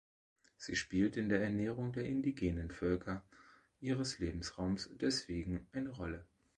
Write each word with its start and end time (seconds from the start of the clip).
Sie 0.57 0.75
spielt 0.75 1.15
in 1.15 1.29
der 1.29 1.43
Ernährung 1.43 1.91
der 1.93 2.05
indigenen 2.05 2.71
Völker 2.71 3.23
ihres 3.79 4.17
Lebensraumes 4.17 4.89
deswegen 4.99 5.67
eine 5.73 5.91
Rolle. 5.91 6.25